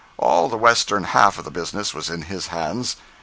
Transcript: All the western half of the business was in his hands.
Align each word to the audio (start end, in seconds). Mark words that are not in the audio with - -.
All 0.17 0.49
the 0.49 0.57
western 0.57 1.03
half 1.03 1.37
of 1.37 1.45
the 1.45 1.51
business 1.51 1.93
was 1.93 2.09
in 2.09 2.23
his 2.23 2.47
hands. 2.47 2.95